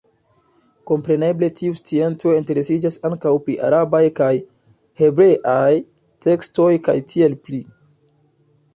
[0.91, 4.33] Kompreneble tiu scienco interesiĝas ankaŭ pri arabaj kaj
[5.05, 5.71] hebreaj
[6.29, 7.67] tekstoj kaj tiel pli.